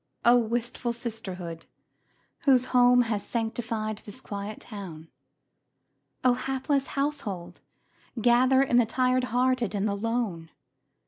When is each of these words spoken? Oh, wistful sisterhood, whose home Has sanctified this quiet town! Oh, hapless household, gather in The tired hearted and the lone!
Oh, 0.25 0.39
wistful 0.39 0.93
sisterhood, 0.93 1.67
whose 2.45 2.65
home 2.73 3.03
Has 3.03 3.23
sanctified 3.23 3.99
this 3.99 4.19
quiet 4.19 4.59
town! 4.59 5.09
Oh, 6.23 6.33
hapless 6.33 6.87
household, 6.97 7.61
gather 8.19 8.63
in 8.63 8.77
The 8.77 8.87
tired 8.87 9.25
hearted 9.25 9.75
and 9.75 9.87
the 9.87 9.93
lone! 9.93 10.49